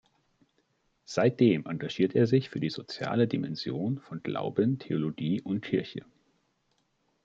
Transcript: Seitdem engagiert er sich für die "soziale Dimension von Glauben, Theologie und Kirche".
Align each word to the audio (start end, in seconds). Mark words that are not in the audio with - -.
Seitdem 1.05 1.67
engagiert 1.67 2.15
er 2.15 2.25
sich 2.25 2.49
für 2.49 2.59
die 2.59 2.71
"soziale 2.71 3.27
Dimension 3.27 3.99
von 3.99 4.23
Glauben, 4.23 4.79
Theologie 4.79 5.41
und 5.41 5.61
Kirche". 5.61 6.03